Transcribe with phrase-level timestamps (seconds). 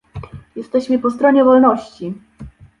[0.55, 2.13] "Jesteśmy po stronie wolności"